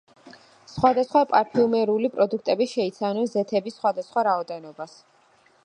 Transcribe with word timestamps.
სხვადასხვა 0.69 1.21
პარფიუმერული 1.33 2.09
პროდუქტები 2.15 2.67
შეიცავენ 2.71 3.29
ზეთების 3.35 3.77
სხვადასხვა 3.81 4.25
რაოდენობას. 4.29 4.97